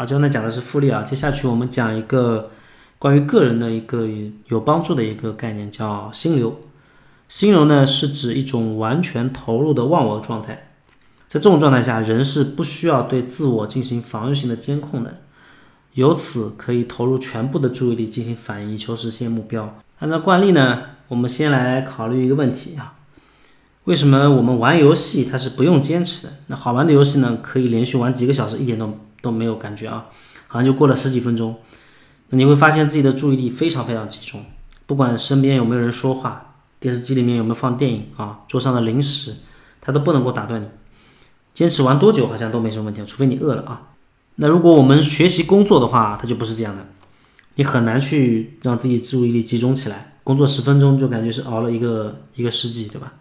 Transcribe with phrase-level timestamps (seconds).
[0.00, 2.52] 啊，刚才讲的是复利啊，接下去我们讲一个
[2.98, 4.08] 关于个人的一个
[4.46, 6.58] 有帮助的一个概念，叫心流。
[7.28, 10.70] 心流呢是指一种完全投入的忘我状态，
[11.28, 15.20] 在这种状态下，人是不需要对自我进行防御性的监控的，
[15.92, 19.82] 由此可以投入全部的注意力进行反应，求实现目标。
[19.98, 22.94] 按照惯例呢，我们先来考虑一个问题啊。
[23.84, 26.32] 为什么我们玩游戏它是不用坚持的？
[26.46, 30.06] 那好玩的游戏呢，可以连续玩几个小时，一点都都没有感觉啊，
[30.46, 31.58] 好像就过了十几分钟。
[32.28, 34.44] 那你会发现自己的注意力非常非常集中，
[34.86, 39.36] 不管身边有没有人说话，电视机里面有没有放电影啊，桌上的零食，
[39.80, 40.68] 它都不能够打断你。
[41.52, 43.88] 坚持玩多久好像都没什么问题，除非你饿了啊。
[44.36, 46.86] 那如果我们学习工作的话，它就不是这样的，
[47.56, 53.14] 你很难去让自己注意力集中起来，工作十分钟就感觉是熬了一个一个世纪，对吧？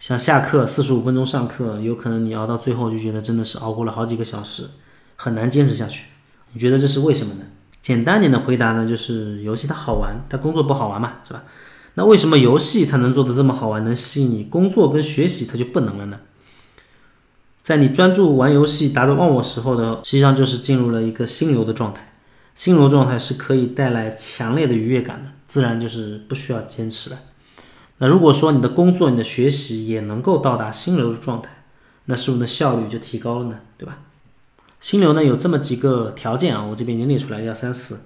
[0.00, 4.70] 像下课四十五分钟上课，有可能你熬到最后就觉得真的是熬过了好几个小时，
[5.16, 6.06] 很难坚持下去。
[6.52, 7.40] 你觉得这是为什么呢？
[7.82, 11.44] 简单点的回答呢，就是游戏它好玩，它工作不好玩嘛，是吧？
[11.94, 14.44] 那为什么游戏它能做的这么好玩，能吸引你？
[14.44, 16.20] 工作跟学习它就不能了呢？
[17.62, 22.12] 在你专注玩游戏达到忘我时候的，实际上就是进入了一个心流的状态。
[22.54, 27.18] 心流状态是可以带来强烈的愉悦感的，自然就是不需要坚持了。
[27.98, 31.64] 那如果说你的工作、你的学习也能够到达心流的状态，
[32.06, 33.60] 那是不是效率就提高了呢？
[34.86, 34.96] 对吧？
[34.96, 37.98] 心流呢有这么几个条件啊，我这边已经列出来一二三四。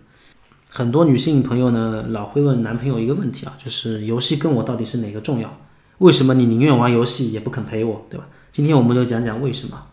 [0.70, 5.58] 很多女性朋友呢老会问男朋友一个问题啊，就是游戏跟我到底是哪个重要？
[5.98, 8.06] 为什么你宁愿玩游戏也不肯陪我？
[8.08, 8.26] 对吧？
[8.50, 9.86] 今天我们就讲讲为什么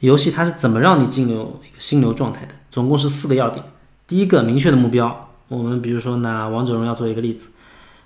[0.00, 2.54] 游戏它是怎么让你进入一个心流状态的。
[2.70, 3.64] 总共是四个要点。
[4.06, 5.28] 第一个，明确的目标。
[5.48, 7.50] 我们比如说拿王者荣耀做一个例子。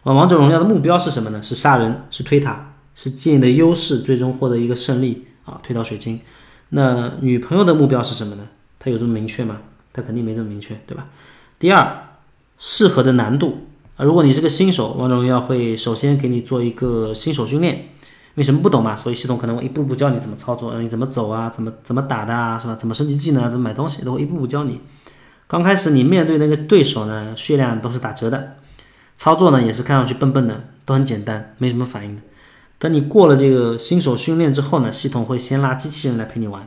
[0.04, 1.42] 玩王者荣耀的目标是什么呢？
[1.42, 6.18] 是杀人，是推塔，是建立的优势最终获得一个胜利啊，推到水晶。
[6.74, 8.48] 那女朋友的目标是什么呢？
[8.78, 9.58] 她有这么明确吗？
[9.92, 11.06] 她肯定没这么明确，对吧？
[11.58, 12.08] 第二，
[12.58, 13.66] 适合的难度
[13.98, 17.90] 啊，如果你是个新手，王者荣耀会首先给你做一个新手训练，
[18.36, 18.96] 为什么不懂嘛？
[18.96, 22.74] 所以系统可能会一步步教你怎么操作，你怎么走啊，怎么怎么打的啊，是吧？
[22.74, 24.80] 怎么升级技能，怎么买东西，都会一步步教你。
[25.46, 28.56] 刚开始你面对那个对手呢，血量都是打折的。
[29.18, 32.22] 操作呢也是看上去笨笨的，都很简单，没什么反应的。
[32.82, 36.66] 等你过了这个新手训练之后呢，系统会先拉机器人来陪你玩，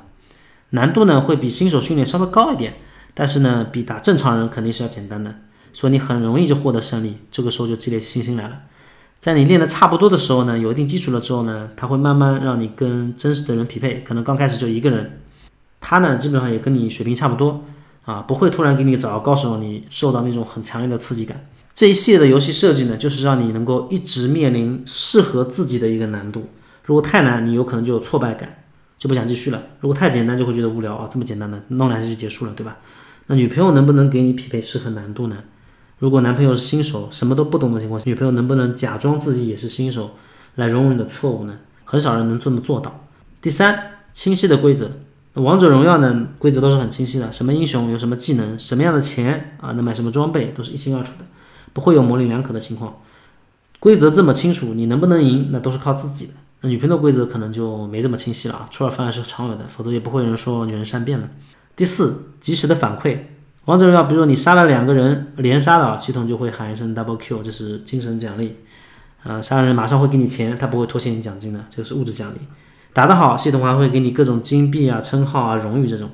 [0.69, 2.75] 难度呢会比新手训练稍微高一点，
[3.13, 5.35] 但是呢比打正常人肯定是要简单的，
[5.73, 7.17] 所以你很容易就获得胜利。
[7.29, 8.59] 这个时候就积累信心来了。
[9.19, 15.19] 在你练的差不多的时候呢，有一定基础了之后呢，他会慢慢让你跟真实的人匹配，可能刚开始就一个人，
[15.81, 17.65] 他呢基本上也跟你水平差不多
[18.05, 21.45] 啊，不会突然给你找个高手，你受到那种很强烈的刺激感。
[21.75, 26.47] 这一系列的游戏设计呢，就是让你能够一直面临适合自己的一个难度。
[26.85, 28.63] 如果太难，你有可能就有挫败感，
[28.97, 32.77] 就不想继续了；如果太简单，就会觉得无聊啊，这么简单的弄两下就结束了，对吧？
[33.27, 35.39] 那女朋友能不能给你匹配适合难度呢？
[35.99, 40.11] 如果男朋友是新手，什么都不懂的情况下，女朋友能不能假装自己也是新手
[40.55, 41.57] 来容忍你的错误呢？
[41.83, 43.05] 很少人能这么做到。
[43.41, 44.91] 第三，清晰的规则。
[45.33, 51.25] 王者荣耀呢，规则都是很清晰的，什么英雄有什么技能，什么样的钱啊，能买什么装备，都是一清二楚的。
[51.75, 53.01] 不会有模棱两可的情况，
[53.81, 56.31] 规则这么清楚，你能不能赢，那都是靠自己的。
[56.61, 61.29] 那女朋友规则可能就没这么清晰了啊，出尔反尔是常有的，否则也不会有人说女人善变了。
[61.75, 63.17] 第四，及时的反馈。
[63.65, 68.55] 王者荣耀，比如说你杀了两个人连杀的，系统就会喊一声 double kill，这是精神奖励。
[69.23, 72.37] 呃，杀人马上会给你钱，他不会拖欠你奖金的，这个是物质奖励。
[72.93, 76.11] 打得好，系统还会给你各种金币啊、称号啊、荣誉这种。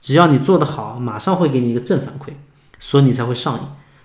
[0.00, 2.34] 只要你做得好，马上会给你一个正反馈，
[2.78, 3.60] 所以你才会上瘾。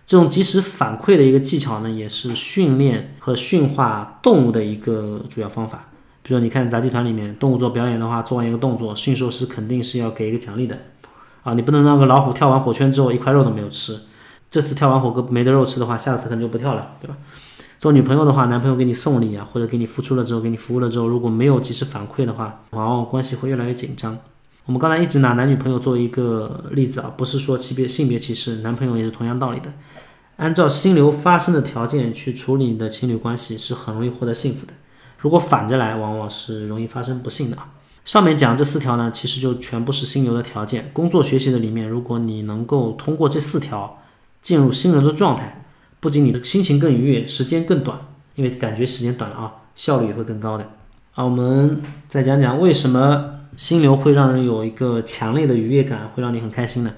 [0.07, 5.89] 这种及时反馈的一个技巧呢，也是训练和驯化动物的一个主要方法。
[6.23, 10.77] 比如说，你看杂技团里面，动物做表演的话，做完一个动作，驯兽师肯定是要给一个奖励的
[11.43, 11.53] 啊！
[11.55, 13.99] 你不能让个老虎跳完火圈之后一块肉都没有吃，
[14.49, 17.17] 这次跳完火锅没得肉吃的话，下次可能就不跳了，对吧？
[17.77, 24.17] 做女朋友的话，男朋友给你送礼啊，或者给你付出了之后，给你服务了之后，如果没有及时反馈的话，往往关系会越来越紧张。
[24.67, 29.71] 我们刚才一直拿男女朋友作为一个例子啊，不是说性别性别歧视，男朋友也是同样道理的。
[30.35, 34.73] 按照心流发生的条件去处理你的情侣关系，是很容易获得幸福的。
[35.19, 37.75] 如果反着来，往往是容易发生不幸的啊。
[38.03, 40.91] 上面讲这四条呢，其实就全部是心流的条件。
[40.91, 44.03] 工作学习的里面，如果你能够通过这四条
[44.41, 45.65] 进入心流的状态，
[46.01, 47.97] 不仅你的心情更愉悦，时间更短，
[48.35, 50.69] 因为感觉时间短了啊，效率也会更高的。
[51.11, 56.91] 好，我们再讲讲为什么心流会让人有一个强烈的愉悦感，会让你很开心的？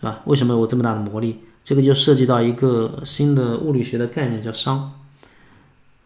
[0.00, 0.22] 是吧？
[0.24, 1.40] 为什么有这么大的魔力？
[1.62, 4.80] 这个就涉及到一个新的物理学的概念，叫熵。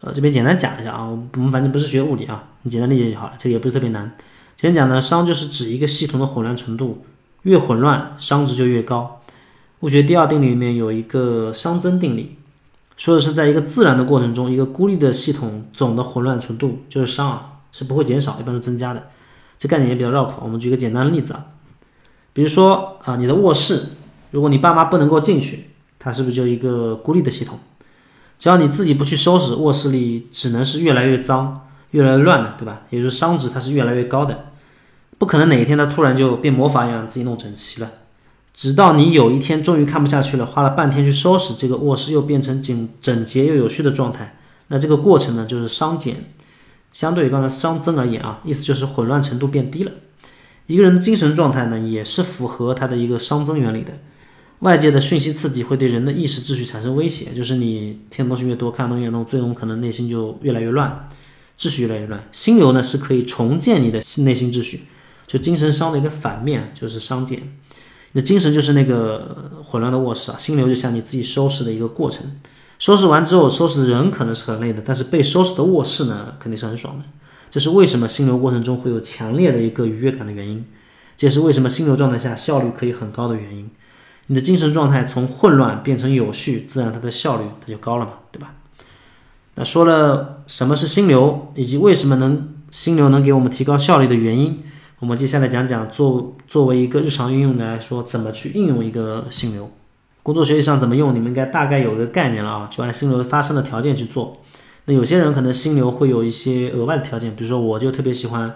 [0.01, 3.33] 呃，这边简单讲一下啊，我们反正不是学物理啊，你简单理解就好了。
[3.37, 4.15] 这个也不是特别难。
[4.57, 7.05] 简单讲呢，熵就是指一个系统的混乱程度
[7.43, 9.21] 越混乱，熵值就越高。
[9.79, 12.35] 物学第二定律里面有一个熵增定理，
[12.97, 19.07] 说的是在一个自然的过程中，一个孤立的系统总的混乱程度就是熵啊，是不会减少，一般是增加的。
[19.57, 21.45] 这概念也比较绕口，我们举个简单的例子啊，
[22.33, 23.89] 比如说啊，你的卧室，
[24.31, 27.59] 如果你爸妈不能够进去，它是不是就一个孤立的系统？
[28.37, 32.81] 只要你自己不去收拾，卧室里只能是越来越脏、越来越乱的，对吧？
[32.89, 34.47] 也就是熵值它是越来越高的，
[35.17, 37.89] 不可能哪一天它突然就变魔法一样自己弄整齐了。
[38.53, 44.37] 直到你有一天终于看不下去了，花了半天去收拾这个卧室，又变成整整洁又有序的状态，
[44.67, 46.17] 那这个过程呢，就是熵减。
[46.95, 49.91] 相对于刚才熵增而言啊，意思就是混乱程度变低了。
[50.65, 53.99] 一个人的精神状态呢，也是符合它的一个熵增原理的。
[54.59, 61.09] 外界的讯息刺激会对人的意识秩序产生威胁，就是你听的东西越多，看的东西越多，最终可能内心就越来越乱，
[61.59, 62.23] 秩序越来越乱。
[62.31, 64.85] 心流呢是可以重建你的内心秩序，
[65.27, 67.39] 就精神熵的一个反面就是熵减。
[68.13, 72.39] 你的精神就是那个混乱的卧室啊，心流就像你自己收拾的一个过程。
[72.77, 77.05] 收拾完之后，收拾人可能是很累的，但是被收拾的卧室呢肯定是很爽的。
[77.49, 80.65] 这是为什么心流过程中会有强烈的一个愉悦感的原因，
[81.15, 83.69] 这也是为什么心流状态下效率可以很高的原因。
[84.27, 88.55] 你的精神状态从混乱变成有序，自然它的效率它就高了嘛，对吧？
[89.53, 94.59] 那说了什么是心流，以及为什么能心流能给我们提高效率的原因，
[94.99, 99.71] 我们接下来讲讲作作为一个日常运用来说，怎么去应用一个心流。
[100.25, 104.35] 工作学习上怎么用，你们应该大概有个概念了啊，就按心流发生的条件去做。
[104.85, 108.55] 那有些人可能心流会有一些额外的条件，比如说我就特别喜欢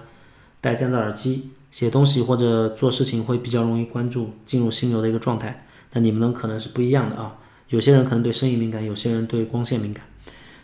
[0.62, 1.52] 戴降噪耳机。
[1.70, 5.64] 写东西或者做事情会比较容易关注进入心流的一个状态，
[5.94, 7.36] 那你们呢可能是不一样的啊。
[7.68, 10.04] 有些人可能对声音敏感，有些人对光线敏感。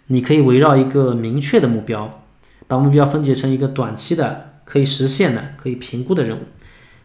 [0.07, 2.23] 你可以围绕一个明确的目标，
[2.67, 6.41] 把目标分解成一个短期的、可以实现的、可以评估的任务。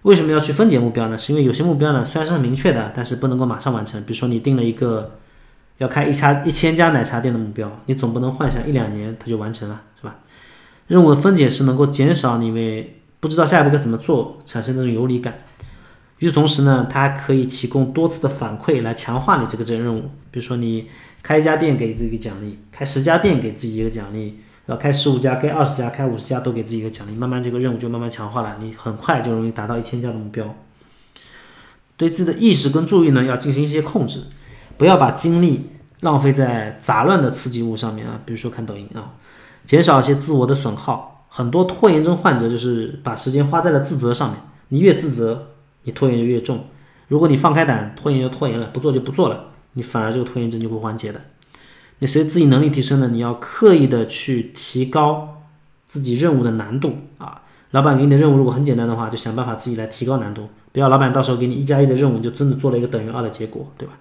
[0.02, 1.19] 为什么要去分解目标呢？
[1.19, 4.00] 是因为有些目标呢虽然是很明确的，但是不能够马上完成。
[4.05, 5.19] 比如说你定了一个
[5.79, 10.17] 要开一家一千家奶茶店的目标，你总不能幻想一两年它就完成了，是吧？
[10.87, 15.41] 任务的分解是能够减少你为不知道下一步该怎么做，产生那种游离感。
[16.19, 20.02] 与此同时呢，它还可以提供多次的反馈来强化你这个这任务。
[20.31, 20.87] 比如说，你
[21.23, 24.38] 开一家店给自己一个奖励，开十家店给自己一个奖励，
[24.71, 30.55] 要开十五家、开二十家、开五十家都给自己一个奖励，慢慢这个任务就慢慢强化了，你很快就容易达到一千家的目标。
[31.97, 34.23] 对自己的意识跟注意呢，要进行一些控制，
[34.79, 35.71] 不要把精力
[36.01, 39.15] 浪费在杂乱的刺激物上面啊，比如说看抖音啊，
[39.67, 41.27] 减少一些自我的损耗。
[41.29, 44.39] 很多拖延症患者就是把时间花在了自责上面，
[44.69, 45.49] 你越自责，
[45.83, 46.65] 你拖延就越重。
[47.09, 51.21] 如果你放开胆，拖延就拖延了，不做就不做了，你反而这个拖延症就会缓解的。
[52.00, 55.43] 你随自己能力提升呢，你要刻意的去提高
[55.87, 57.43] 自己任务的难度啊。
[57.70, 63.94] 老板给你的任务如果很简单的话，就想办法自己来提高难度，不要老板到时候给你一加一的任务，你就真的做了一个等于二的结果，对吧？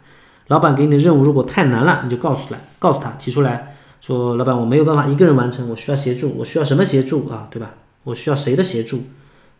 [0.48, 3.76] 老板给你的任务如果太难了，你就告诉来，告诉他提出来。
[4.02, 7.48] 说老板，我没有办法一个人完成，我需要协助，我需要什么协助啊？
[7.52, 7.76] 对吧？
[8.06, 9.04] 我需要谁的协助？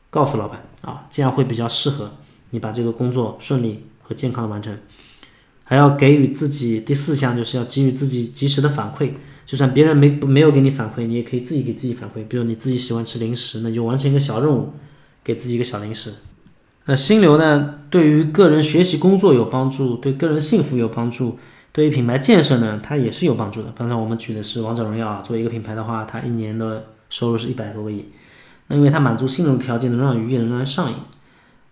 [0.10, 2.10] 告诉老板啊，这样会比较适合
[2.52, 4.76] 你把这个工作顺利和健康的完成。
[5.70, 9.12] 还要给予自己第四项，就是要给予自己及时的反馈。
[9.46, 12.28] 就算别人没没有给你反馈，你也可以自己给自己反馈。
[12.28, 14.74] 比如你自己喜欢吃零食，那就完成一个小任务，
[15.24, 16.12] 给自己一个小零食。
[16.86, 21.38] 那心流呢，对于个人学习工作有帮助，对个人幸福有帮助。
[21.72, 23.72] 对于品牌建设呢，它也是有帮助的。
[23.78, 28.06] 刚才我们举的是王者荣耀啊，作为一个品牌的话，它一年的收入是一百多个亿。
[28.66, 30.96] 那因为它满足心流条件，能让愉悦，能让人上瘾。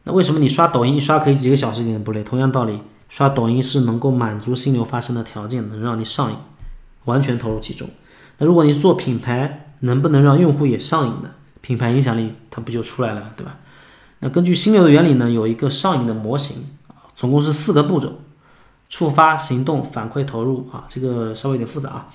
[0.04, 2.24] 那为什么你刷抖音一刷可以几个小时一点不累？
[2.24, 6.38] 同样道理，刷抖音是能够满足心流发生的条件，能让你上瘾，
[7.06, 7.90] 完全投入其中。
[8.38, 11.32] 那如果你做品牌，能不能让用户也上瘾呢？
[11.62, 13.58] 品牌影响力它不就出来了，对吧？
[14.20, 16.66] 那根据心流的原理呢，有一个上瘾的模型
[17.16, 18.20] 总共是四个步骤。
[18.90, 22.08] 触发、行动、反馈、投入啊，这个稍微有点复杂啊。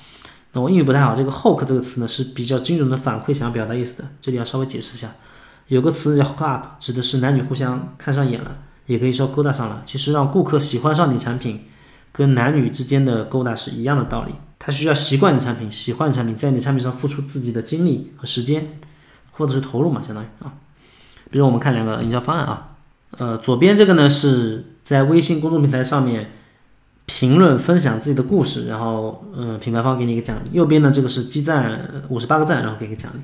[0.53, 5.11] 那我英语不太好，这个 hook 这个词呢是比较精准的反馈想要表达意思的，这里要稍微解释一下。
[5.67, 8.57] 有个词叫 hook up，指的是男女互相看上眼了，
[8.93, 9.83] 也可以说勾搭上了。
[9.85, 11.65] 其实让顾客喜欢上你产品，
[12.13, 14.33] 跟男女之间的勾搭是一样的道理。
[14.59, 18.79] 他需要习惯你产品，喜欢产品，在你产品上付出自己的精力和时间，
[19.33, 20.55] 或者是投入嘛，相当于啊。
[21.31, 22.77] 比如我们看两个营销方案啊，
[23.19, 26.31] 呃，左边这个呢是在微信公众平台上面。
[27.05, 30.57] 评论分享自己的故事，然后嗯，品牌方给你一个奖励。
[30.57, 33.21] 右边呢，这个是积赞五十八个赞，然后给个奖励。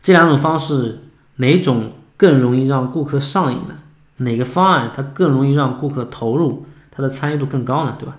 [0.00, 1.00] 这两种方式
[1.36, 3.76] 哪种更容易让顾客上瘾呢？
[4.20, 7.96] 哪个方案它更容易让顾客投入，它的参与度更高呢？
[7.98, 8.16] 对吧？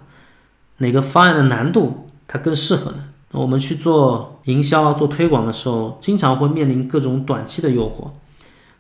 [0.78, 3.10] 哪个方案的难度它更适合呢？
[3.32, 8.10] 我们去做营销、做推广的时候，经常会面临各种短期的诱惑。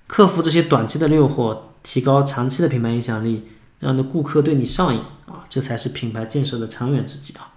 [0.08, 3.48] 克服这些短期的诱惑，提高长期的品牌影响力，
[3.80, 7.48] 让你的顾客对你上瘾啊，这才是品牌建设的长远之计啊。